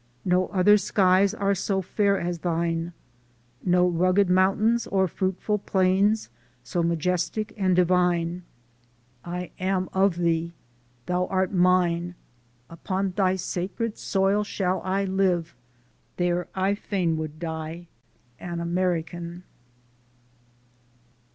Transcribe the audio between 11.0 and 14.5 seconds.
Thou art mine; upon Thy sacred soil